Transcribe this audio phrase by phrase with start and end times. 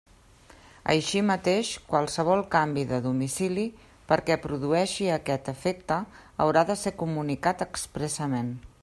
[0.93, 3.65] Així mateix, qualsevol canvi de domicili,
[4.13, 5.99] perquè produeixi aquest efecte,
[6.47, 8.53] haurà de ser comunicat expressament.